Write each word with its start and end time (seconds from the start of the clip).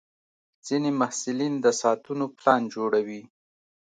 ځینې 0.65 0.89
محصلین 0.99 1.53
د 1.61 1.67
ساعتونو 1.81 2.25
پلان 2.37 2.61
جوړوي. 2.75 3.21